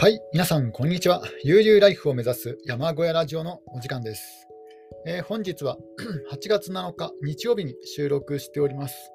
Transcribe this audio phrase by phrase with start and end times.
[0.00, 1.20] はい、皆さん、こんにちは。
[1.44, 4.48] 悠々ライフを目指す山小屋ラジオのお時間です。
[5.06, 5.76] えー本日は
[6.32, 9.12] 8月7日日曜日に収録しております。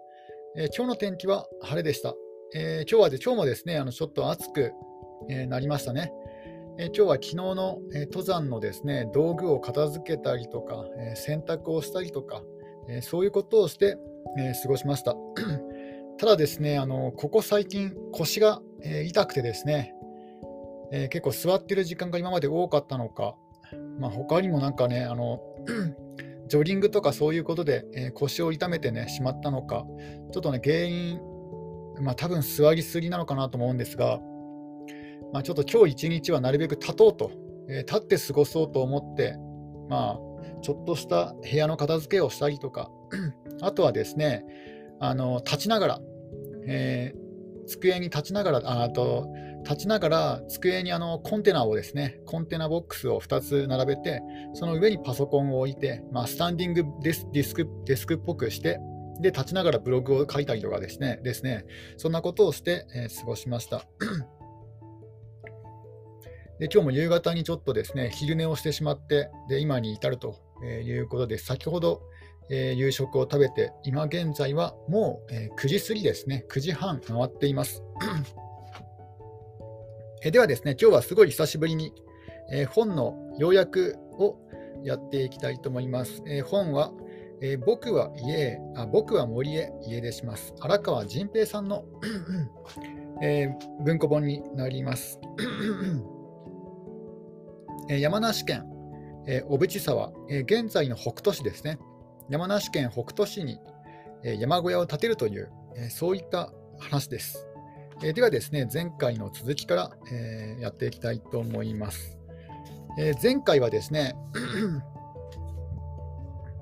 [0.56, 2.14] えー今日の天気は晴れでした。
[2.54, 4.74] えー今日はで今日もですね、あのちょっと暑く、
[5.28, 6.12] えーなりましたね。
[6.78, 12.44] えー今日は昨日の、えー登山のですね道具を片付けたりとか、えー洗濯をしたりとか、
[12.90, 13.98] えーそういうことをして、
[14.38, 15.16] えー過ごしました。
[16.20, 19.95] ただですね、あのここ最近腰が、えー痛くてですね、
[20.92, 23.36] えー結構座ってる時間が今まで多かったのか、
[24.00, 25.42] まあ、他にもなんかね、あの
[26.48, 29.86] ジョギングとかそういうことで、えー腰を痛めてね、しまったのか、
[30.32, 31.20] ちょっとね、原因、
[32.02, 34.20] まあ多分座りすぎなのかなと思うんですが、
[35.34, 37.32] まあ、ちょっと今日一日はなるべく立とうと、
[37.70, 39.36] えー立って過ごそうと思って、
[39.90, 42.90] まあ、ちょっとした部屋の片付けをしたりとか、
[43.62, 44.46] あとはですね、
[45.00, 46.00] あの立ちながら、
[46.68, 47.26] えー
[47.68, 49.28] 机に立ちながら、ああと
[49.66, 54.22] 立ちながら机にあのコンテナをですね、コンテナボックスを2つ並べて、
[54.54, 58.80] その上にパソコンを置いて、まあ、スタンディングデスデスクデスクっぽくして、
[59.20, 61.66] で立ちながらブログを書いたりとかですね、ですね
[61.98, 63.86] そんなことをして、えー過ごしました。
[66.60, 72.04] で今日も夕方にちょっとですね、昼寝をしてしまって、で今に至るということで、先ほど、
[72.52, 77.82] えー夕食を食べて、今現在はもう、えー9時過ぎですね、9時半回っています。
[80.26, 81.94] えではですね、今日はすごい久しぶりに、
[82.52, 84.40] えー本の要約を
[84.84, 86.24] やっていきたいと思います。
[86.26, 86.92] えー本は、
[87.44, 90.56] えー僕は家へあ、僕は森へ家出します。
[90.60, 91.86] 荒川仁平さんの、
[93.22, 95.20] えー文庫本になります。
[97.88, 98.66] えー山梨県、
[99.28, 101.78] えー小淵沢、えー現在の北斗市ですね。
[102.32, 103.60] 山梨県北杜市に、
[104.24, 107.48] えー山小屋を建てるという、えーそういった話です。
[108.04, 112.18] えーではですね、前回の続きから、えーやっていきたいと思います。
[113.00, 114.16] えー前回はですね、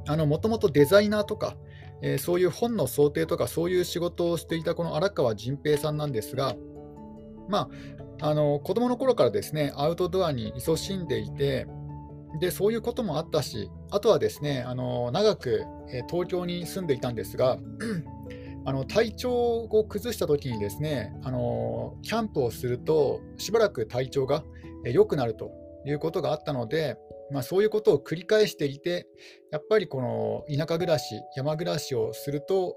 [0.28, 1.56] もともとデザイナーとか、
[2.02, 6.56] えそういう本の想定とか、そういう仕事をしていたこの荒川仁平さんなんですが、
[7.50, 7.69] ま
[8.19, 11.66] あ、あの子供の頃からですね、アウトドアに勤しんでいて、
[12.40, 17.58] でそういうこともあったし、あとはですね、あの長く、え東京に住んでいたんですが、
[18.66, 24.44] あの体調を崩したときにですね、あのキャンプをすると、しばらく体調が
[24.85, 25.51] 良くなると
[25.85, 26.97] いうことがあったので、
[27.31, 29.07] まあ、そういうことを繰り返していて、
[29.52, 32.75] やっぱりこの田舎暮らし、山暮らしをすると、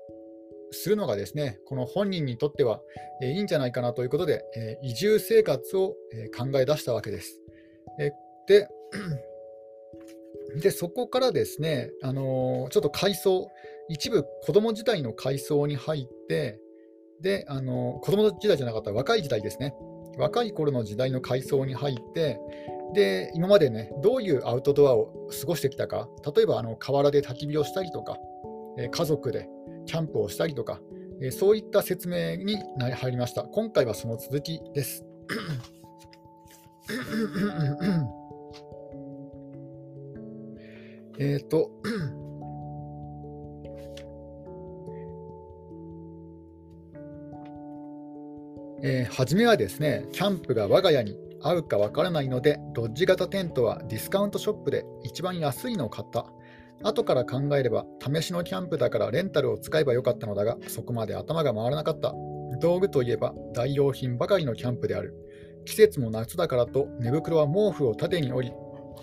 [0.72, 2.80] するのがですね、この本人にとっては
[3.22, 4.42] いいんじゃないかなということで、
[4.82, 5.94] 移住生活を
[6.36, 7.40] 考え出したわけです。
[8.48, 8.68] で
[10.54, 13.48] で、そこからですね、あのーちょっと階層、
[13.88, 16.60] 一部子供時代の階層に入って、
[17.20, 19.74] で、あのー子供時代じゃなかった若い時代ですね、
[20.16, 22.38] 若い頃の時代の階層に入って、
[22.94, 28.16] で、今までね、どういうアウトドアを過ごしてきたか、例えばあの河原で焚き火をしたりとか、
[28.78, 29.48] え家族で
[29.86, 30.80] キャンプをしたりとか、
[31.20, 32.58] えそういった説明に
[32.94, 33.42] 入りました。
[33.44, 35.04] 今回はその続きです。
[41.18, 41.70] えっと、
[48.82, 56.26] えー初めはですね、キャンプが我が家に合うかわからないので、ロッジ型テントはディスカウントショップで一番安いのを買った。
[56.82, 62.14] 後から考えれば、試しのキャンプだからレンタルを使えばよかったのだが、そこまで頭が回らなかった。
[62.60, 65.14] 道具といえば代用品ばかりのキャンプである。
[65.64, 68.54] 季節も夏だからと寝袋は毛布を縦に折り、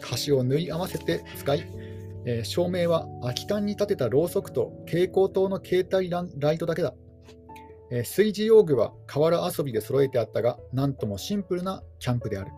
[0.02, 1.66] 端を縫い合わせて使い、
[2.25, 6.94] えー照明は空き缶に立てたろうそくと蛍光灯の携帯ライトだけだ。
[7.91, 12.51] えー炊事用具は河原遊びで揃えてあったが、なんともシンプルなキャンプである。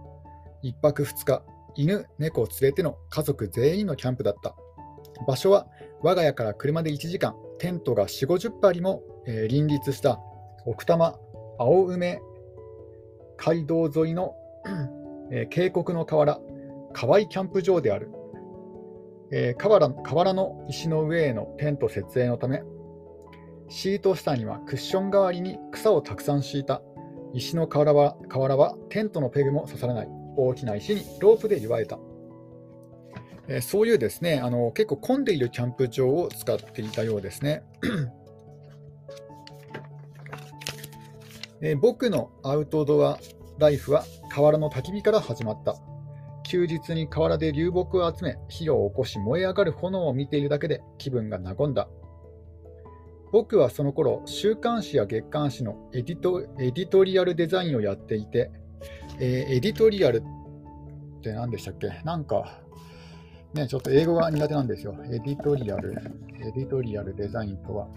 [0.62, 1.44] 一泊二日、
[1.76, 4.56] 犬、猫を連れての家族全員のキャンプだった。
[5.28, 5.68] 場所は
[6.02, 10.20] 我が家から車で1時間、テントが4、50張も、えー隣立した
[10.66, 11.18] 奥多摩
[11.58, 12.20] 青梅
[13.38, 14.36] 街道沿いの、
[15.32, 16.40] えー渓谷の河原、
[16.94, 18.10] 河合キャンプ場である。
[19.32, 22.62] えー河原河原の石の上へのテント設営のため、
[23.70, 26.82] シート下にはクッション代わりに草をたくさん敷いた。
[27.34, 30.08] 石の河原は河原はテントのペグも刺さらない。
[30.38, 32.00] 大きな石にロープで祝えた。
[33.48, 37.64] えーそういうですねあの結構混んでいるキャンプ場を使っていたようですね。
[41.62, 43.20] えー僕のアウトドア
[43.58, 45.76] ライフは河原の焚き火から始まった。
[46.46, 51.90] 休日に河原で流木を集め、火を起こし燃え上がる炎を見ているだけで気分が和んだ。
[53.32, 58.52] 僕はその頃、週刊誌や月刊誌のエディトエディトリアルデザインをやっていて、
[59.20, 60.24] えー、エディトリアル
[61.18, 61.90] って何でしたっけ？
[62.06, 62.62] なんか、
[63.54, 64.96] ね、ちょっと英語が苦手なんですよ。
[65.06, 65.94] エディトリアル、
[66.40, 67.88] エディトリアルデザインとは。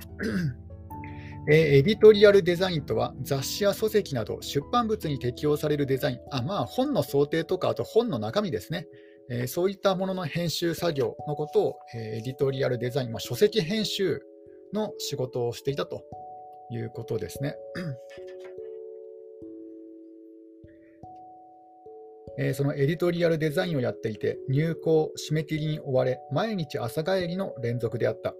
[1.50, 8.86] え、エディトリアルデザインとは雑誌や書籍など出版物に適用されるデザイン、あまあ、本の装丁とか、あと本の中身ですね、
[9.30, 14.20] えー、そういったものの編集作業のことを、え、エディトリアルデザイン、まあ、書籍編集
[14.74, 16.04] の仕事をしていたと
[16.70, 17.56] いうことですね。
[22.40, 28.34] えー、そのエディトリアルデザインをやっていて、入稿、締め切りに追われ、毎日朝帰りの連続であった。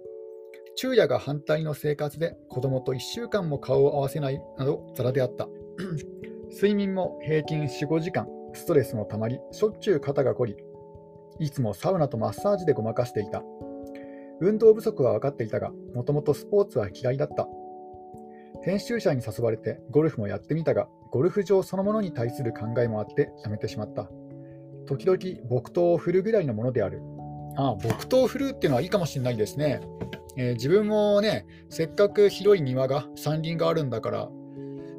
[0.81, 5.49] 昼夜が反対の生活で子供と1週間も顔を合わせないなどザラであった。
[6.55, 10.57] 睡眠も平均4、5時間、ストレスもたまり、しょっちゅう肩が凝り、
[11.39, 13.43] いつもサウナとマッサージでごまかしていた。
[14.39, 17.45] 運動不足は分かっていたが、もともとスポーツは嫌いだった。
[18.63, 24.09] 編集者に誘われてゴルフもやってみたが、ゴルフ場そのものに対する考えもあってやめてしまった。
[24.87, 27.01] 時々木刀を振るぐらいのものである。
[27.57, 29.81] ああ、木刀を振るっていうのはいいかもしれないですね。
[30.39, 34.29] えー、自分もね、せっかく広い庭が、山林があるんだから、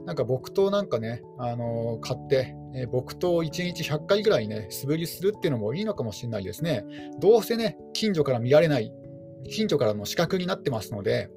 [0.05, 6.85] なんか木刀なんかね、あのー、買って、えー、木刀を1日100回ぐらいね、素振りするっていうのもいいのかもしれないですね。
[7.21, 8.93] どうせね、近所から見られない、
[9.49, 11.31] 近所からの視覚になってますので、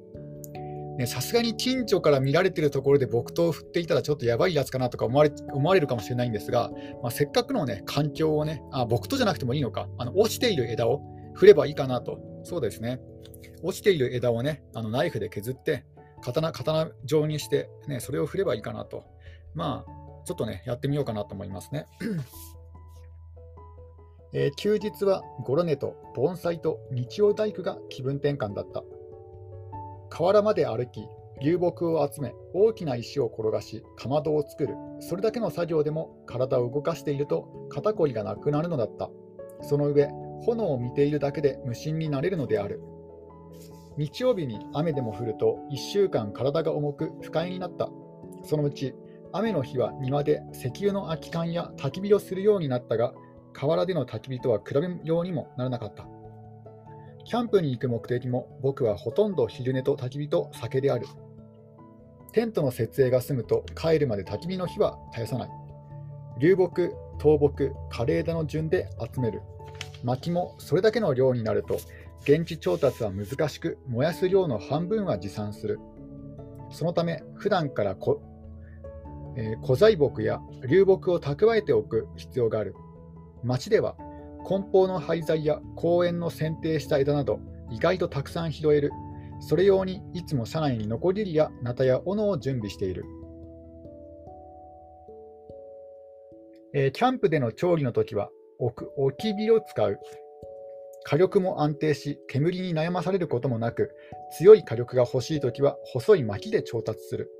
[1.06, 6.70] さすがに近所から見られてるところで木刀を振っていたらちょっとやばいやつかなとか思われ思われるかもしれないんですが、
[7.02, 11.00] まあ、せっかくの、ね、環境をねあ、木刀じゃなくてもいいのか、あの落ちている枝を
[11.34, 13.00] 振ればいいかなと、そうですね、
[13.62, 15.84] 落ちている枝をね、あのナイフで削って、
[16.22, 19.04] 刀刀状にして、ね、それを振ればいいかなと、
[19.54, 19.90] まあ、
[20.24, 21.86] ちょっとね、やってみようかなと思いますね。
[24.36, 28.82] えー、休日はゴロネと盆栽と日曜大工が気分転換だった。
[30.10, 31.06] 河原まで歩き、
[31.40, 34.74] 流木を集め、大きな石を転がし、かまどを作る。
[35.00, 39.08] それだけの作業でも体を動かしていると肩こりがなくなるのだった。
[39.62, 40.08] その上、
[40.44, 42.82] 炎を見ているだけで無心になれるのである。
[43.96, 47.88] 日曜日に雨でも降ると1週間体が重く不快になった。
[48.42, 48.94] そのうち
[49.32, 53.14] 雨の日は庭で石油の空き缶や焚き火をするようになったが、
[53.52, 56.06] 河原での焚き火とは比べようにもならなかった。
[57.24, 61.06] キャンプに行く目的も僕はほとんど昼寝と焚き火と酒である。
[62.32, 65.50] テントの設営が済むと帰るまで焚き火の火は絶やさない。
[66.38, 69.40] 流木、倒木、枯れ枝の順で集める。
[70.04, 71.78] 薪もそれだけの量になると
[72.22, 75.80] 現地調達は難しく燃やす量の半分は持参する。
[76.70, 78.22] そのため普段からこ、
[79.36, 82.74] えー、古材木や流木を蓄えておく必要がある。
[83.42, 83.96] 町では
[84.44, 87.40] 梱包の廃材や公園の剪定した枝など
[87.70, 88.90] 意外とたくさん拾える。
[89.40, 93.04] それ用にいつも車内にノコギリやナタや斧を準備している。
[96.74, 99.98] えー、キャンプでの調理の時は置き火を使う。
[101.04, 103.94] 火力も安定し、煙に悩まされることもなく、
[104.38, 107.30] 強い火力が欲しいときは細い薪で調達する。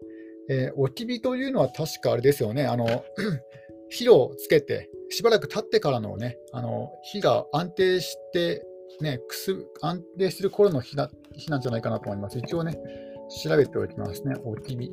[0.51, 3.05] えー、置き火というのは確かあれですよね、あの
[3.89, 8.67] 火をつけて、しばらく経ってからのね、あの火が安定して、
[9.01, 12.39] ね、くす安定する頃の火だ火なんじゃないかなと思います。
[12.39, 12.79] 一応ね、
[13.43, 14.91] 調べておきますね、置き火。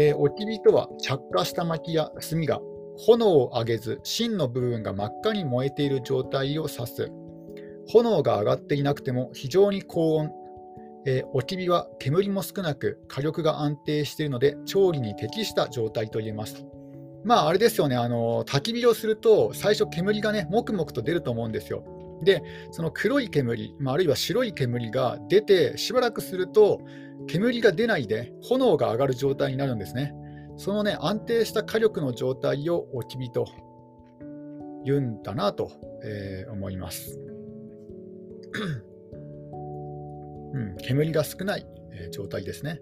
[0.00, 2.60] えー、置き火とは、着火した薪や炭が
[2.98, 7.12] 炎を上げず、芯の部分が真っ赤に燃えている状態を指す。
[7.88, 10.32] 炎が上がっていなくても非常に高温。
[11.06, 16.66] えー、置き火は煙も少なく火力が安定しているので調理に適した状態と言えます。
[17.24, 21.84] まあ、あれですよね、あの焚き火をすると、最初、煙がね、もくもくと出ると思うんですよ。
[22.22, 26.80] で、その黒い煙、まあ、あるいは白い煙が出て、しばらくすると、
[27.26, 30.14] 煙が出ないで、炎が上がる状態になるんですね。
[30.58, 33.46] そのね、安定した火力の状態を置き火と
[34.84, 35.70] 言うんだなと、
[36.02, 37.16] えー、思います。
[40.52, 42.80] うん、煙が少ない、えー、状態ですね。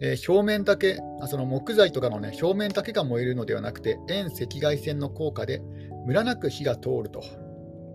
[0.00, 5.60] えー、表面だけあ、その木材とかの、ね、表面だけが燃えるのではなくて、遠赤外線の効果で
[6.06, 7.22] ムラなく火が通ると、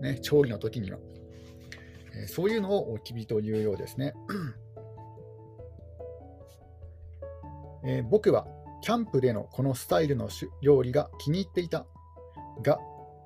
[0.02, 0.98] ね、調理の時には、
[2.14, 4.12] えー、そういうのを置き火というようですね。
[7.86, 8.46] えー、僕は
[8.82, 10.28] キャンプでのこのスタイルの
[10.62, 11.86] 料理が気に入っていた
[12.62, 12.78] が、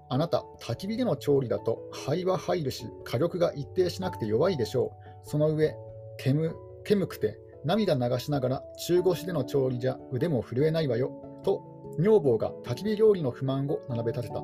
[0.09, 4.93] あなた、焚き火での調理だと灰は入るし、火力が一定しなくて弱いでしょ
[5.25, 5.29] う。
[5.29, 5.75] その上、
[6.19, 6.53] 煙
[6.85, 11.13] 煙くて涙流しながら中腰での調理じゃ腕も震えないわよ、
[11.45, 11.63] と
[11.99, 14.41] 女房が焚き火料理の不満を並べ立てた。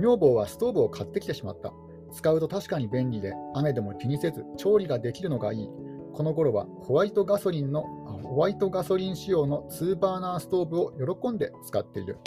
[0.00, 1.72] 女房はストーブを買ってきてしまった。
[2.10, 5.68] 使うと確かに便利で、雨でも気にせず調理ができるのがいい。
[6.14, 7.84] この頃はホワイトガソリンの
[8.22, 12.18] ホワイトガソリン仕様の2バーナーストーブを喜んで使っている。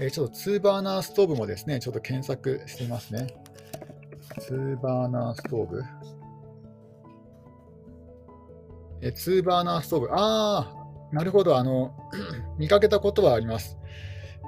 [0.00, 3.26] えー、ちょっと2バーナーストーブもですね、ちょっと検索していますね。
[4.50, 5.82] 2バーナーストーブ。
[9.00, 10.08] えー、2バーナーストーブ。
[10.10, 11.56] ああ、なるほど。
[11.56, 11.94] あの、
[12.58, 13.78] 見かけたことはあります。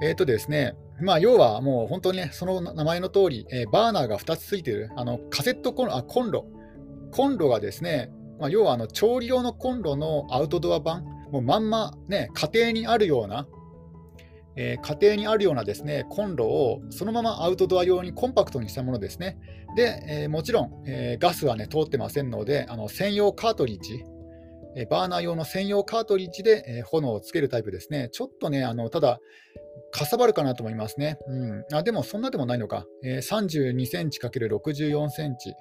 [0.03, 6.45] えっ、ー、とですね、まあ、要はもう本当にね、その名前の通り、えー、バーナーが2つついてる、あのカセットコンロ、あ、コンロ。
[7.13, 13.47] コンロがですね、まあ、要はあの調理用のコンロのアウトドア版、もうまんまね、家庭にあるような、
[14.57, 19.39] えー、家庭にあるようなですね、コンロをそのままアウトドア用にコンパクトにしたものですね。
[19.77, 24.05] で、えー、もちろん、えー、ガスはね、通ってませんので、あの専用カートリッジ、
[24.77, 28.09] えバーナー用の専用カートリッジで、え炎をつけるタイプですね。
[28.13, 29.19] ちょっとね、あのただ、
[29.91, 31.19] かさばるかなと思いますね。
[31.27, 32.87] うん、あでも、そんなでもないのか。
[33.03, 35.55] え32センチ ×64 センチ。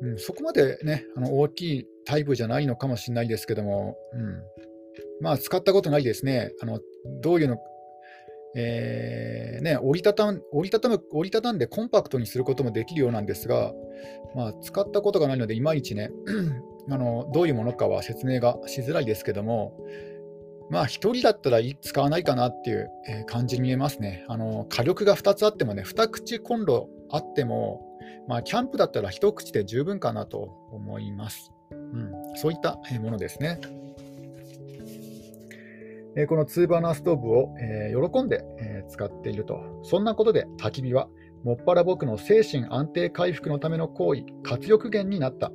[0.00, 4.42] うん、そこまでね、あの大きいタイプじゃないのかもしれないですけども、うん、
[5.20, 6.52] まあ、使ったことないですね。
[6.60, 6.80] あの
[7.20, 7.58] どういうの、
[8.54, 13.72] えー、ね、折りたたん折りたたむ折りたたんでコンパクトにすることもできるようなんですが、
[14.34, 16.10] まあ、使ったことがないので、いまいちね
[16.90, 19.76] あの、どういうものかは説明がしづらいですけども、
[20.70, 22.90] まあ、1人だったら使わないかなっていう
[23.26, 24.24] 感じに見えますね。
[24.28, 27.87] あの火力が2つあってもね、2口コンロあっても、
[28.26, 30.38] まあ、キャンプだったら1口で十分かなと
[30.70, 31.52] 思います。
[31.70, 33.60] うん、そういったものですね。
[36.16, 39.60] えこの2バーナーストーブを、え喜んで、え使っていると。
[39.84, 41.08] そんなことで焚き火は、
[41.44, 45.52] もっぱら僕の精神安定回復のための行為、活力源になった。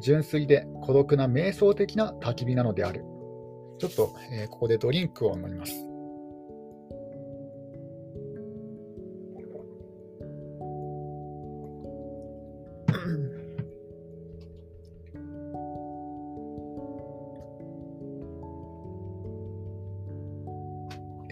[0.00, 3.04] 純粋で孤独な瞑想的な焚き火なのである。
[3.78, 5.91] ちょっと、えここでドリンクを飲みます。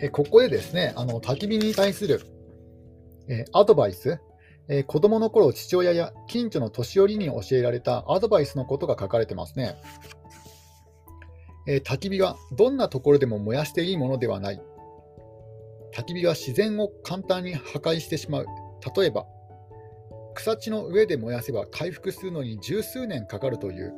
[0.03, 2.23] えここでですね、あの焚き火に対する、
[3.29, 4.19] えアドバイス、
[4.69, 9.77] え子供の頃父親や近所の年寄りに教えられたアドバイスのことが書かれてますね。
[11.67, 14.63] え焚き火はどんなところでも燃やしていいものではない。
[15.95, 18.47] 焚き火は自然を簡単に破壊してしまう。
[18.97, 19.27] 例えば、
[20.35, 23.93] 草地の上で燃やせば回復するのに十数年かかるという。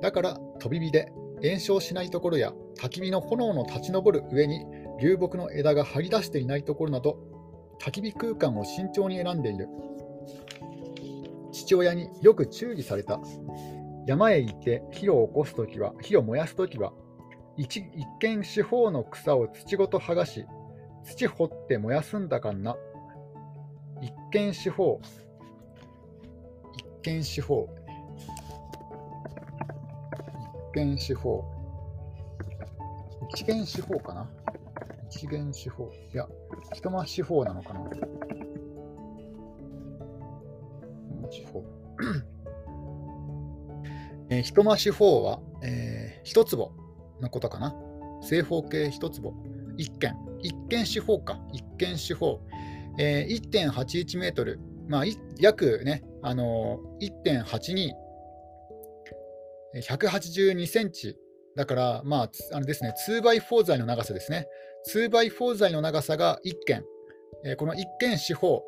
[0.00, 4.64] だから飛び火で燃焼しないところや焚き火の炎の立ち上る上に
[5.00, 7.18] 流木の枝が張り出していないところなど
[7.80, 9.68] 焚き火空間を慎重に選んでいる。
[11.52, 13.20] 父親によく注意された。
[14.06, 16.92] 山へ行って火を起こすときは火を燃やすときは
[17.56, 20.46] 一一見四方の草を土ごと剥がし
[21.04, 22.76] 土掘って燃やすんだかんな。
[24.00, 25.00] 一見四方。
[26.76, 27.68] 一見四方。
[30.74, 31.44] 一見四方
[33.34, 34.30] 一元四方かな？
[35.10, 35.90] 一元四方。
[36.12, 36.28] いや、
[36.74, 37.80] 一間四方なのかな？
[41.30, 41.64] 四方。
[44.30, 46.72] えー、一間四方は、えー、一坪
[47.20, 47.74] のことかな？
[48.22, 49.34] 正方形一坪。
[49.76, 50.14] 一軒。
[50.42, 51.40] 一軒四方か。
[51.52, 52.40] 一軒四方。
[52.98, 54.60] えー、1.81メートル。
[54.86, 55.04] まあ、
[55.38, 58.07] 約ね、あのー、1.82。
[59.74, 61.16] 182センチ
[61.56, 64.46] だから、まあ、あのですね、2x4 材の長さですね。
[64.94, 66.84] 2x4 材の長さが1件。
[67.44, 68.62] えー、この1件四方、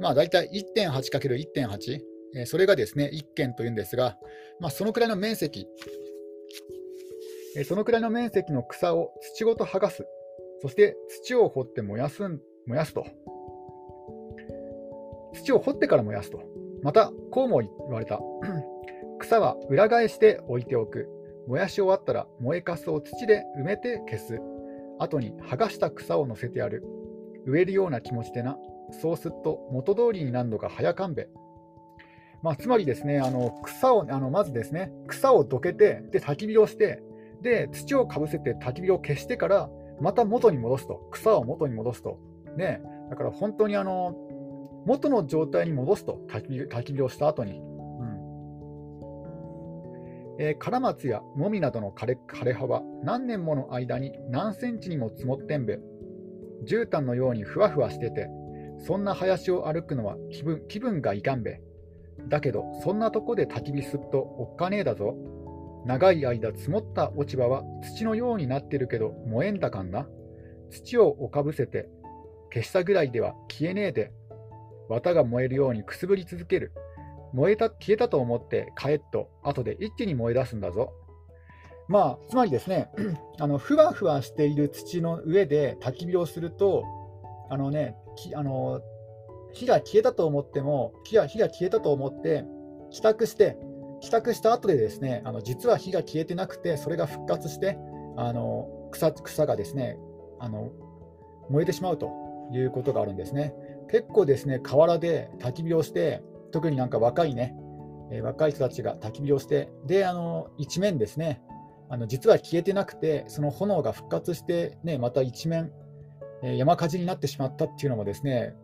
[0.00, 2.00] まあ、大体 1.8×1.8、
[2.34, 4.18] え、それがですね、1件というんですが、
[4.60, 5.66] まあ、そのくらいの面積、
[7.56, 10.06] え、そのくらいの面積の草を土ごと剥がす。
[10.60, 12.22] そして土を掘って燃やす
[12.66, 13.04] 燃やすと。
[15.34, 16.40] 土を掘ってから燃やすと。
[16.82, 18.20] また、こうも言われた。
[19.32, 21.08] 草は裏返して置いておく。
[21.48, 24.38] 燃やし終わったら燃えかすを土で埋めて消す。
[24.98, 26.84] 後に剥がした草を乗せてやる。
[27.46, 28.58] 植えるような気持ちでな。
[29.00, 31.28] そうすると元通りになるのが早かんべ。
[32.42, 37.02] まあ、つまりですね、あの草をあのまずですね、草をどけて、で焚き火をして、
[37.40, 42.18] で土をかぶせて焚き火を消してから、また元に戻すと、草を元に戻すと。
[42.58, 44.14] ね、だから本当にあの
[44.84, 47.71] 元の状態に戻すと、焚き火をした後に。
[50.38, 55.78] えー、カラマツやモミなどの枯れ枯れ葉は何年もの間に何センチにも積もってんべ。
[56.64, 58.28] 絨毯のようにふわふわしてて、
[58.78, 61.60] そんな林を歩くのは気分気分がいかんべ。
[62.28, 65.16] だけど、そんなとこで焚き火すっとおっかねえだぞ。
[65.84, 70.06] 長い間積もった落ち葉は土のようになってるけど燃えんだかんな。
[70.70, 71.88] 土をおかぶせて
[72.52, 74.12] 消したぐらいでは消えねえで。
[74.88, 76.72] 綿が燃えるようにくすぶり続ける。
[77.32, 80.92] 燃えた消えたと思って帰っと後で一気に燃え出すんだぞ。
[81.88, 82.90] まあ、つまりですね、
[83.38, 86.84] あのふわふわしている土の上で焚き火をすると、
[87.50, 87.96] あのね、
[88.34, 88.80] あの
[89.52, 92.44] 火が消えたと思っても、火が火が消えたと思って、
[92.90, 93.58] 帰宅して、
[94.00, 97.78] 帰宅した後でですね、あの実は火が消えてなくて、それが復活して、
[98.16, 99.96] あの草草がですね
[100.38, 100.70] あの
[101.48, 102.10] 燃えてしまうと
[102.52, 103.54] いうことがあるんですね。
[103.90, 106.22] 結構ですね、河原で焚き火をして、
[106.52, 107.56] 特になんか若いね、
[108.12, 111.42] えー、若い人たちが焚き火をして、で、あの一面ですね、
[111.88, 115.72] あの実は消えてなくて、その炎が復活して、ね、また一面、
[116.42, 118.54] えー、山火事になってしまったっていうのもですね、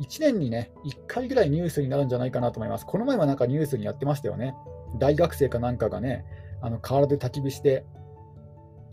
[0.00, 2.86] 1年にね、1回ぐらいニュースになるんじゃないかなと思います。
[2.86, 4.54] この前はなんかニュースにやってましたよね。
[4.98, 6.24] 大学生かなんかがね、
[6.60, 7.84] あの河原で焚き火して、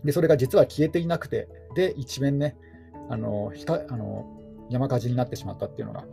[0.04, 2.56] で、それが実は消えていなくて、で、一面ね、
[3.08, 4.26] あのひかあの
[4.70, 6.04] 山火事になってしまったっていうのが。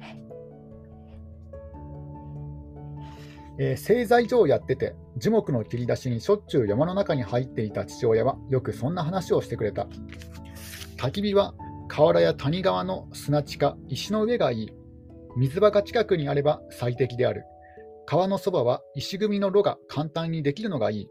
[3.63, 9.87] えー、製材所をやってて、樹木の切り出しにしょっちゅう山の中に入っていた父親は、よくそんな話をしてくれた。
[10.97, 11.53] 焚き火は
[11.87, 14.71] 河原や谷川の砂地か石の上がいい。
[15.37, 17.43] 水場が近くにあれば最適である。
[18.07, 21.09] 川のそばは石組みの炉が簡単にできるのがいい。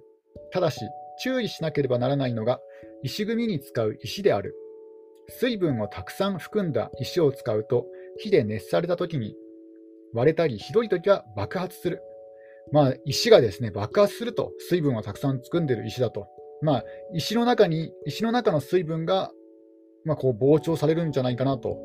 [0.50, 0.80] ただし、
[1.23, 2.59] 注意しなければならないのが、
[3.04, 4.57] 石組みに使う石である。
[5.28, 7.87] 水分をたくさん含んだ石を使うと、
[8.19, 9.37] 火で熱されたときに
[10.12, 12.02] 割れたり、ひどいときは爆発する。
[12.72, 16.28] まあ、石がですね、爆発すると、水分をたくさん含んでいる石だと。
[16.62, 16.84] まあ、
[17.14, 19.32] 石の中に、石の中の水分が、
[20.04, 21.78] まあ、こう膨張されるんじゃないかなと、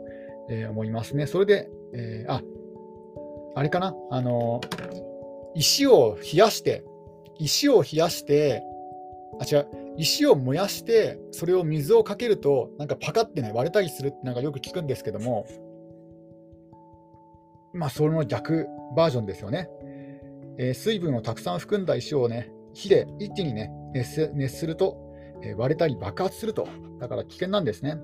[0.50, 1.28] えー、思いますね。
[1.28, 2.42] それで、えー、あ、
[3.56, 4.62] あれかな、あの
[5.56, 6.84] 石を冷やして、
[7.40, 8.62] 石を冷やして、
[9.40, 15.48] あ、違う、石を燃やして、それを水をかけると、なんかパカってね、割れたりするってなんかよく聞くんですけども、
[17.74, 19.70] まあ、その逆バージョンですよね。
[20.58, 24.98] えー、水分をたくさん含んだ石をね、火で一気にね、熱熱すると、
[25.44, 26.68] えー、割れたり爆発すると。
[27.00, 27.98] だから危険なんですね。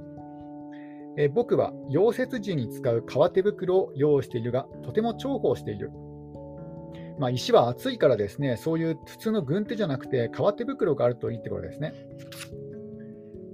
[1.17, 5.91] えー、僕は溶接時に使う革手袋を用意しているが、とても重宝している。
[7.19, 11.93] まあ、石は熱いからですね、そういう普通の軍手じゃなくて、革手袋があるといいってことですね。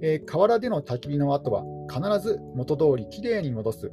[0.00, 3.90] えー、河原での焚き火の後は、必ず元通りきれいに戻す。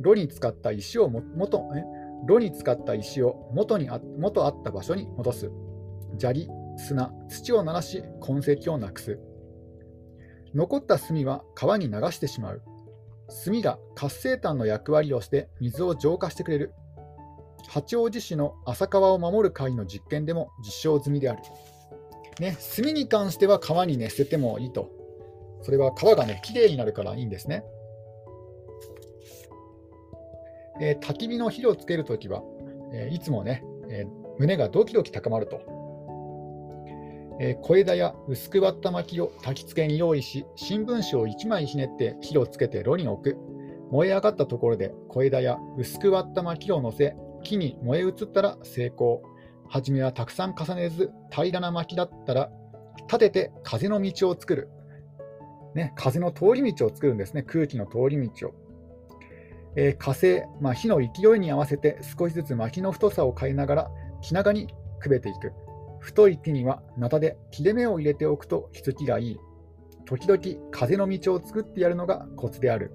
[0.00, 1.95] 炉に使った石をも元え？
[2.24, 5.50] 炉に使った石を元にあ元あった場所に戻す。
[6.18, 9.18] 砂利、砂、土を鳴らし、痕跡をなくす。
[10.54, 12.62] 残った炭は川に流してしまう。
[13.44, 16.72] 炭が活性炭の役割をして水を浄化してくれる。
[17.68, 21.42] 八王子市の浅川を守る会の実験でも実証済みである。
[22.40, 24.90] ね、炭に関しては川に、ね、捨ててもいいと。
[25.62, 27.64] それは川がね、きれいになるからいいんですね。
[30.80, 32.42] えー、焚き火の火をつけるときは、
[32.92, 34.08] えー、いつもね、えー、
[34.38, 35.60] 胸がドキドキ高まると。
[37.38, 43.36] え小枝や薄く割った薪を焚き付けに用意し、新聞紙を1枚ひねって火をつけて炉に置く。
[43.90, 49.22] 燃え上がったところで小枝や薄く割った薪を乗せ、木に燃え移ったら成功。
[49.68, 52.50] はじめはたくさん重ねず、平らな薪だったら、
[53.06, 54.70] 立てて風の道を作る。
[55.74, 58.54] ね、風の通り道を作るんですね、空気の通り道を。
[59.76, 63.90] えー、火星、まあ、火の勢いに合わせて少しずつ薪の太さを変えながら
[64.22, 64.68] 気長に
[65.00, 65.52] くべていく。
[66.00, 69.36] 太い木にはナタで切れ目を入れておくと火付きがいい。
[70.06, 72.92] 時々風の道を作ってやるのがコツである。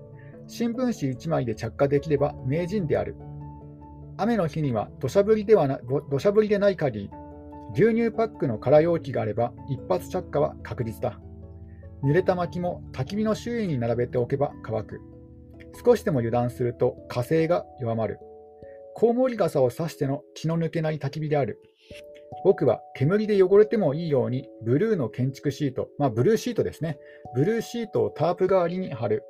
[0.47, 3.15] 新聞紙1枚で着火できれば名人である。
[4.17, 7.09] 雨の日には土砂降りではな土砂降りでない限り、
[7.73, 11.19] 牛乳パックの空容器があれば一発着火は確実だ。
[12.03, 15.10] 濡れた薪も焚き火の周囲に並べておけば乾く。
[15.83, 18.19] 少しでも油断すると火星が弱まる。
[18.93, 21.61] コウモリ傘を刺しての気の抜けない焚き火である。
[22.43, 26.97] 僕は煙で汚れてもいいようにブルーの建築シート、まあ、ブルーシートですね。
[27.35, 29.23] ブルーシートをタープ代わりに貼る。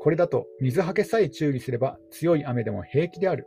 [0.00, 3.46] これだと水はけさえ注意すれば強い雨でも平気である。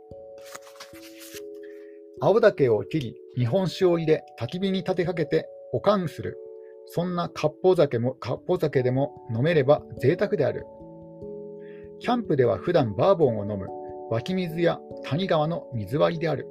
[2.20, 6.38] 青竹を切り、日本酒を入れ、焚き火に立てかけて保管する。
[6.86, 10.64] そんな割烹酒も、割烹酒でも飲めれば贅沢である。
[12.02, 13.68] キャンプでは普段バーボンを飲む
[14.10, 16.48] 湧き水や谷川の水割りである。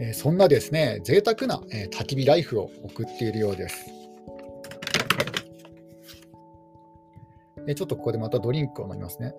[0.00, 3.84] えー、そんなですね、贅沢な、えー、焚き火ライフを送っているようです。
[7.66, 9.34] えー、ちょっとここでまたドリンクを飲みますね。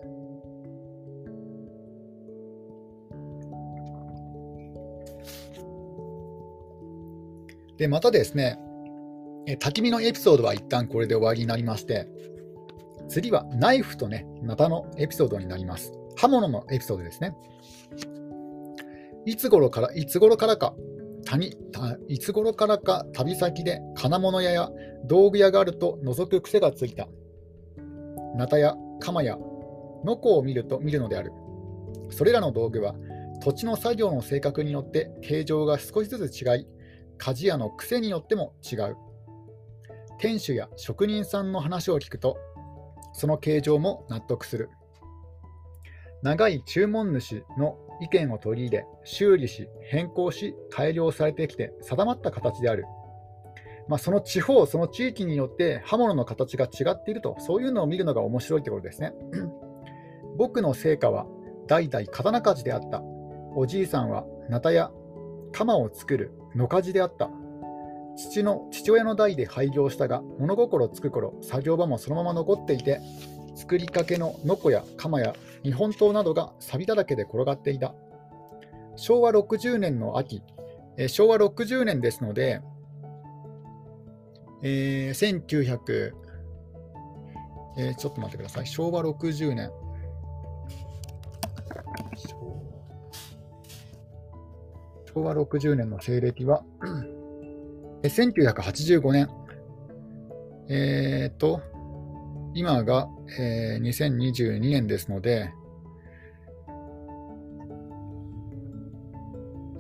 [7.77, 8.59] で、またですね、
[9.45, 12.07] え焚き火のエピソードは一旦これで終わりになりまして、
[13.09, 15.91] 次はナイフとね、ナタのエピソードになります。
[16.15, 17.35] 刃物のエピソードですね。
[19.25, 20.73] いつ頃から、いつ頃からか、
[21.25, 21.55] 谷
[22.09, 24.69] いつ頃からか旅先で金物屋や
[25.05, 27.07] 道具屋があると覗く癖がついた。
[28.35, 29.37] ナタや鎌や
[30.03, 31.31] ノコを見ると見るのである。
[32.09, 32.95] それらの道具は
[33.41, 36.67] 土地の作業の性格によって形状が少しずつ違い、
[37.17, 38.97] 鍛冶屋の癖によっても違う。
[40.17, 42.37] 店主や職人さんの話を聞くと、
[43.13, 44.69] その形状も納得する。
[46.21, 52.85] 長い注文主の意見を取り入れ、修理し、変更し、改良されてきて定まった形である。
[53.87, 59.13] まあ、その地方、その地域によって刃物の形が違っていると、そういうのを見るのが面白いということですね。
[60.37, 61.27] 僕の成果は
[61.67, 63.01] 代々刀鍛冶であった。
[63.55, 64.91] おじいさんはナタや
[65.51, 67.29] 鎌を作る野鍛冶であった。
[68.15, 73.01] 父の父親の代で廃業したが、物心つく頃、作業場もそのまま残っていて、
[73.55, 77.93] 作りかけのノコや鎌や日本刀などが錆だらけで転がっていた。
[78.95, 80.43] 昭和60年の秋、
[80.97, 82.61] え昭和60年ですので、
[84.61, 86.11] えー、1900、
[87.77, 89.71] えー、ちょっと待ってください、昭和60年。
[95.13, 96.63] 昭和60年の西暦は、
[98.03, 99.29] 1985年、
[100.69, 101.61] えっ、ー、と、
[102.53, 103.07] 今が、
[103.39, 105.51] えー、2022年ですので、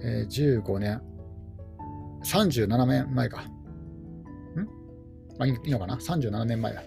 [0.01, 1.01] えー、15年、
[2.23, 3.41] 37年前か。
[3.41, 3.45] ん？
[5.39, 6.83] あ、いいのかな ?37 年前だ。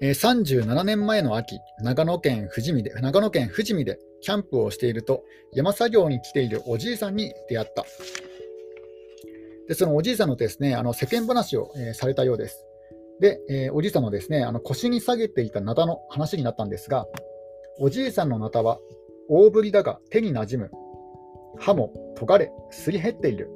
[0.00, 7.84] えー、37年前の秋、長野県富士見で、長野県富士見でキャンプをしていると、山作業に来ているおじいさんに出会った。
[9.68, 12.66] で、そのおじいさんのですね、あの世間話を、えー、されたようです。
[13.20, 17.06] で、えー、おじいさんのですね、あの腰に下げていたナタの話になったんですが、
[17.78, 18.78] おじいさんのナタは
[19.28, 20.70] 大ぶりだが手になじむ。
[21.58, 23.50] 歯も尖れ、すり減っている。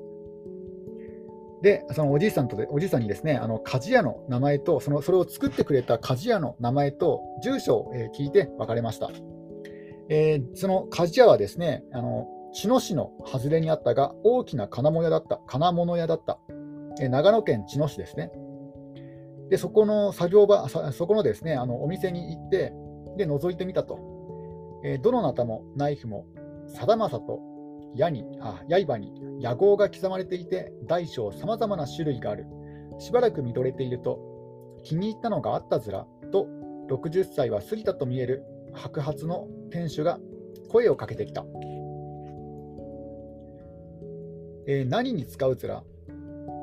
[1.63, 9.11] で、そのおじいさんとで、おじいさんにですね、あの鍛冶屋の名前と、そのそれを作ってくれた鍛冶屋の名前と住所を、え、聞いて別れました。
[10.09, 15.41] えー、その鍛冶屋はですね、あの茅野市の外れにあったが、大きな金物屋だった。
[15.47, 16.39] 金物屋だった。
[17.01, 18.33] え長野県茅野市ですね。
[19.51, 22.73] で、そこの作業場、そこのですね、あのお店に行って、
[23.17, 23.99] で、覗いてみたと。
[24.83, 26.27] えー、どのナタもナイフも、
[26.67, 27.41] さだまさと
[27.95, 32.47] 矢に、あ、刃に野号が刻まれていて、大小さまざまな種類がある。
[32.99, 34.21] しばらく見とれていると、
[34.83, 36.47] 気に入ったのがあったずらと、
[36.89, 40.19] 60歳は過ぎたと見える白髪の店主が
[40.69, 41.45] 声をかけてきた。
[44.67, 45.83] えー、何に使うつら？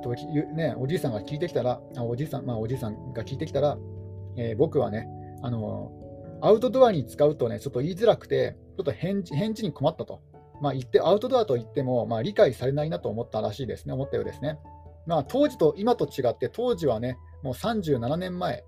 [0.04, 0.14] と
[0.54, 3.78] ね、おじいさんが聞いてきたら、あおじいさん、まあ、おじいさんが聞いてきたら、
[4.38, 5.08] えー、僕はね、
[5.42, 5.92] あの
[6.42, 10.22] アウトドアに使うとね、ちょっと言いづらくて、ちょっと返事返事に困ったと。
[10.62, 14.60] まあ、言ってアウトドアと言っても、まあ、理解されないなと思ったらしいですね、思ったようですね。
[15.06, 18.66] まあ、当時と今と違って、当時はね、もう37年前、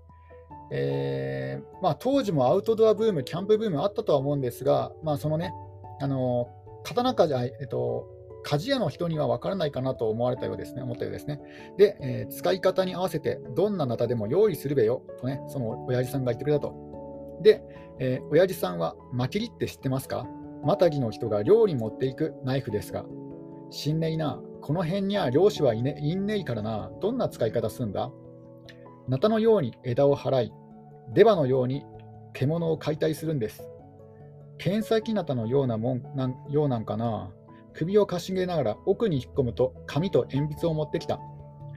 [0.72, 5.52] えー、まあ、当時もアウトドアブーム、キャンプブームあったとは思うんですが、まあ、そのね、
[6.00, 6.48] あの
[6.84, 8.06] 刀鍛冶、えっと、
[8.46, 11.40] 鍛冶屋の人には分からないかなと思われたようですね、思ったようですね。
[11.76, 17.40] で、えー、使い方に合わせて、どんなナタでも用意するべよとね、その親父さんが言ってくれたと。
[17.42, 17.62] で、
[17.98, 20.26] えー、親父さんは、マキリって知ってますか？
[20.64, 23.04] マタギの人が漁に持っていくナイフですが、
[23.70, 28.10] 死んねいな、この辺には漁師はいねいんねいからな、どんな使い方すんだ
[29.08, 30.52] ナタのように枝を払い、
[31.12, 31.84] 出刃のように
[32.32, 33.68] 獣を解体するんです。
[34.58, 37.32] 剣先ナタのようなもんなんようなんかな。
[37.72, 41.18] 首をかしげながら奥に引っ込むと紙と鉛筆を持ってきた。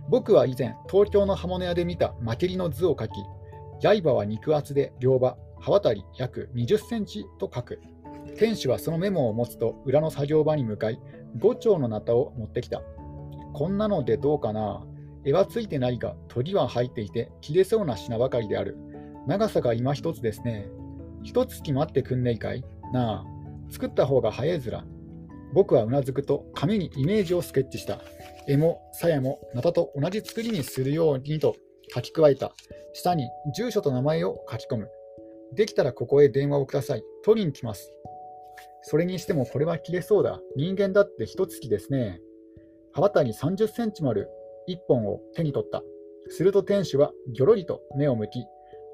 [0.10, 7.80] 僕は以前、東京の刃物屋で見たマケリの図を描き、刃は肉厚で両刃、刃渡り約20センチと書く。
[8.38, 11.00] 店主はそのメモを持つと裏の作業場に向かい、
[11.38, 12.82] 5丁のナタを持ってきた。
[13.54, 14.84] こんなのでどうかな？
[15.26, 18.78] 絵はついてないが、鳥は入っていて、切れそうな品ばかりである。
[19.28, 20.67] 長さが今一つですね。
[21.24, 22.65] 一月待ってくんねえかい？
[22.91, 23.26] なあ、
[23.72, 24.84] 作った方が早いずら。
[25.54, 28.00] 僕はうなずくと紙にイメージをスケッチした。
[28.48, 31.56] 絵も鞘もナタと同じ作りにするようにと
[31.93, 32.52] 書き加えた。
[32.93, 34.89] 下に住所と名前を書き込む。
[35.54, 37.04] できたらここへ電話をください。
[37.24, 37.93] 取りに来ます。
[38.81, 40.39] それにしてもこれは切れそうだ。
[40.55, 42.19] 人間だって一月ですね。
[42.91, 44.29] 刃渡り30センチもある
[44.67, 45.81] 一本を手に取った。
[46.29, 48.45] すると店主はぎょろりと目を向き、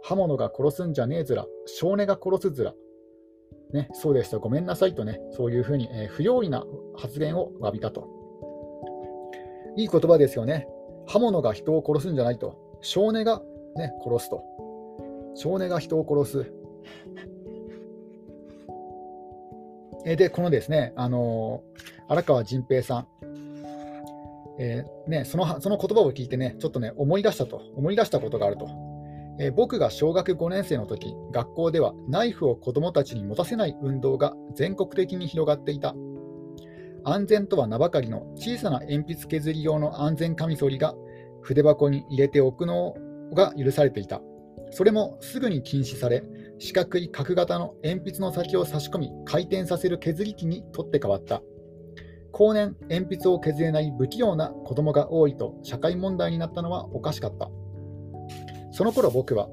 [0.03, 2.73] 刃物が殺すんじゃねえずら、少年が殺すずら。
[3.73, 6.63] ね、そうでした、ごめんなさいとね、そういうふうに、えー、不用意な
[6.95, 8.07] 発言を詫びたと。
[9.77, 10.67] いい言葉ですよね。
[11.07, 12.57] 刃物が人を殺すんじゃないと。
[12.81, 13.41] 少年が、
[13.75, 14.43] ね、殺すと。
[15.35, 16.53] 少年が人を殺す。
[20.09, 21.61] えで、このですね、あの
[22.07, 23.07] 荒川仁平さん、
[24.57, 28.67] えー、ね、そのその言葉を聞いてね、ちょっとね、思い出したと、思い出したことがあると。
[29.39, 35.93] えー、僕が小学5年生の時、学校ではナイフを子どもたちに持たせない運動が全国的に広がっていた。
[37.03, 40.95] 安全とは名ばかりの小さな鉛筆削り用の安全カミソリが
[41.41, 42.95] 筆箱に入れておくの
[43.35, 44.23] が許されていた。
[44.71, 46.23] それもすぐに禁止され、
[46.59, 51.41] 四角い角型の鉛筆の先を差し込み回転させる削り器に取って変わった。
[52.31, 57.49] 後年、鉛筆を削れない不器用な子供が多いと社会問題になったのはおかしかった。
[58.71, 59.49] その頃僕は、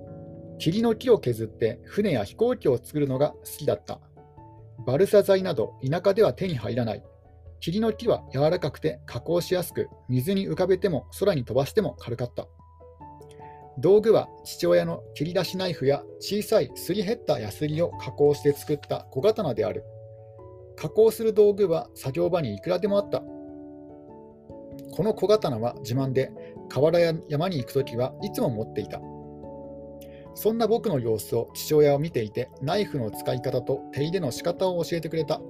[0.58, 4.00] 霧の木を削って船や飛行機を作るのが好きだった。
[4.84, 7.04] バルサ材など田舎では手に入らない。
[7.60, 12.48] 霧の木は柔らかくて加工しやすく、水に浮かべても空に飛ばしても軽かった。
[13.78, 19.84] 道具は父親の切り出しナイフや小さいすり減ったヤスリを加工して作った小刀である。
[20.76, 23.20] 加工する道具は作業場にいくらでもあった。
[23.20, 26.30] この小刀は自慢で、
[26.68, 29.00] 河原や山に行くときはいつも持っていた。
[30.34, 35.40] そんな僕の様子を父親を見ていて、ナイフの使い方と手入れの仕方を教えてくれた。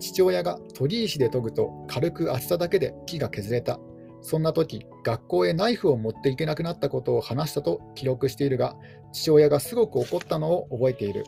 [0.00, 3.78] 父親が研ぎ石で研ぐと軽く厚さだけで木が削れた。
[4.22, 8.76] そんな時、学校へナイフを持っていけなくなったことを話したと記録しているが、
[9.12, 11.24] 父親がすごく怒ったのを覚えている。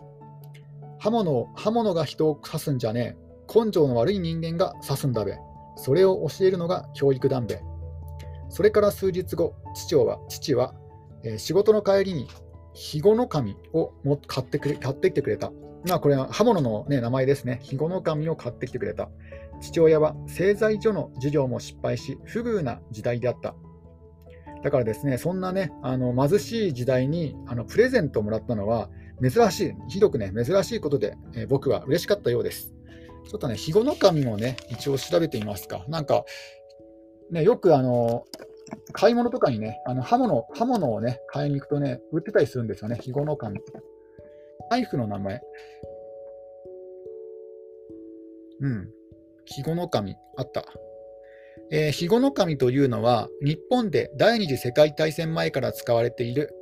[1.00, 3.24] 刃物を刃物が人を刺すんじゃねえ。
[3.64, 5.36] 根性の悪い人間が刺すんだべ。
[5.76, 7.60] それを教えるのが教育団べ。
[8.48, 10.74] それから数日後、父は父は、
[11.24, 12.28] えー、仕事の帰りに
[12.74, 15.52] 肥後の神をも買ってくれ買ってきてくれた。
[15.86, 17.56] まあ、これは刃物の、ね、名前ですね。
[17.56, 19.10] 肥後の神を買ってきてくれた。
[19.60, 23.54] 父親は製材所の授業も失敗し、不遇な時代であった。
[24.62, 28.88] だからですね、そんなね、あの貧しい時代にあのプレゼントをもらったのは、
[29.22, 32.72] 珍しい、ひどくね、珍しいことで、えー、僕は嬉しかったようです。
[33.28, 35.84] ちょっとね、肥後の神もね、一応調べてみますか。
[35.88, 36.24] なんか、
[37.30, 38.24] ね、よくあの、
[38.92, 43.60] 買い物とかにね、あの刃物刃物をね、買いに行くとね、売ってたりするんですよね、肥後の神。
[44.70, 45.40] ナイフの名前。
[48.60, 48.88] うん。
[49.46, 50.64] 肥後の神、あった。
[51.70, 56.54] えー、肥後の神というのは、日本で第二次世界大戦前から使われている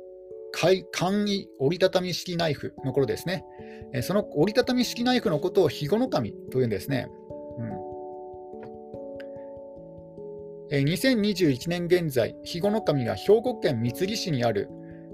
[0.53, 3.43] 簡易折りたたみ式ナイフの頃ですね。
[3.93, 7.07] えその折りたたみ式ナイフのことを肥後の神というんですね。
[10.71, 14.69] うん、え2021年現在、肥後の神は兵庫県三木市にある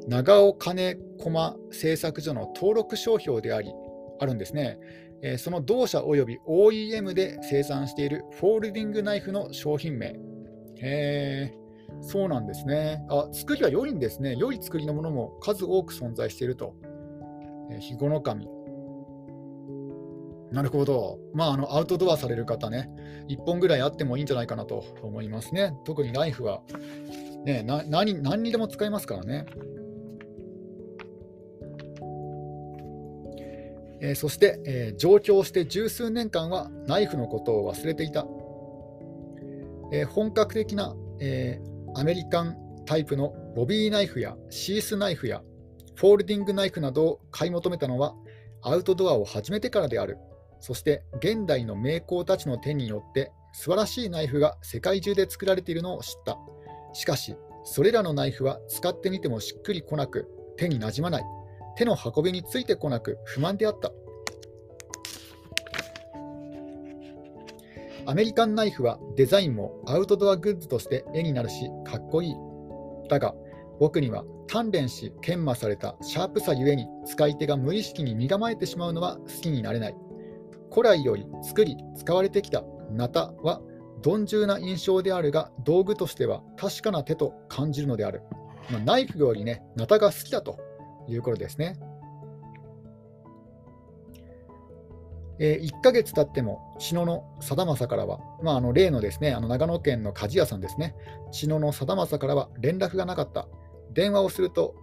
[0.10, 3.72] 長尾金駒製作所の登録商標であり、
[4.20, 4.80] あるんですね。
[5.22, 10.16] えその同社及び OEM で生産しているフォールディングナイフの商品名。
[10.82, 11.54] え
[12.02, 13.06] そうなんですね。
[13.10, 14.36] あ、作りは良いんですね。
[14.36, 16.76] 良い作りのものも数多く存在していると。
[17.70, 18.48] えー、肥後の神。
[20.52, 21.20] なるほど。
[21.36, 22.90] まあ、あの、アウトドアされる方ね、
[23.28, 25.74] 1本ぐらいあってもいいんじゃないかなと思いますね。
[25.86, 26.62] 特にナイフは、
[27.46, 29.46] ね、な何何にでも使えますからね。
[34.02, 38.26] えー、そして、えー、上京して十数年間はナイフのことを忘れていた。
[39.92, 41.60] えー、本格的な、え
[41.96, 45.42] アメリカンタイプのボビーナイフやシースナイフや
[45.96, 48.16] フォールディングナイフなどを買い求めたのは
[48.62, 50.18] アウトドアを始めてからである。
[50.62, 56.38] そして現代の名工たちの手によって素晴らしいナイフが世界中で作られているのを知った。
[56.94, 61.24] しかし、それらのナイフは使ってみてもしっくりこなく、手になじまない、
[61.80, 63.94] 手の運びについてこなく不満であった。
[68.06, 72.36] アメリカンナイフはデザインもアウトドアグッズとして絵になるし、かっこいい。
[73.08, 73.34] だが、
[73.80, 79.96] 僕には鍛錬し研磨されたシャープさゆえに使い手が無意識に身構えてしまうのは好きになれない。
[80.70, 82.62] 古来より作り、使われてきた
[82.92, 83.62] ナタは
[84.04, 88.22] 鈍重な印象であるが、道具としては確かな手と感じるのである。
[88.70, 90.60] まあ、ナイフよりね、ナタが好きだと
[91.10, 91.80] いうことですね。
[95.42, 100.96] えー、1ヶ月経っても、茅野の貞政からは、まあ、あの例のですね、あの長野県の鍛冶屋さんですね、
[101.32, 103.48] 茅野の貞政からは連絡がなかった。
[103.94, 104.76] 電話をすると、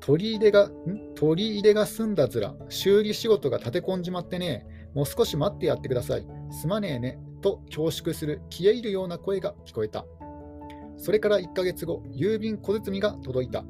[0.00, 0.70] 取り入れが、
[1.16, 6.26] 取り入れが済んだずら、修理仕事が立て込んじまってね、もう少し待ってやってください。
[6.50, 10.06] すまねえね、と恐縮する消え入るような声が聞こえた。
[10.96, 13.64] それから1ヶ月後、郵便小包が届いた。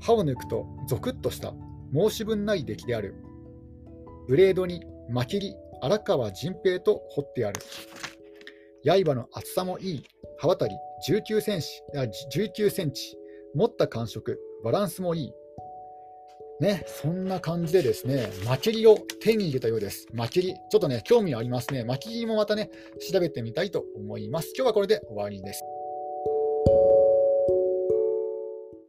[0.00, 1.54] 歯を抜くとゾクッとした
[1.92, 3.14] 申し分ない出来である。
[4.28, 7.60] ブレードにまきり荒川仁平と彫ってある。
[8.84, 10.04] 刃の厚さもいい。
[10.38, 10.76] 刃渡り
[11.08, 11.82] 19センチ、
[12.38, 13.16] 19センチ
[13.54, 15.32] 持った感触、バランスもいい。
[16.60, 20.06] ね、そんな感じでですね、マキリを手に入れたようです。
[20.12, 21.84] マキリ、ちょっとね、興味ありますね。
[21.84, 22.70] マキリもまたね、
[23.12, 24.52] 調べてみたいと思います。
[24.56, 25.62] 今日はこれで終わりです。